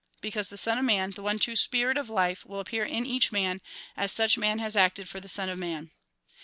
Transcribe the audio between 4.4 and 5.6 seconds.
has acted for the Son of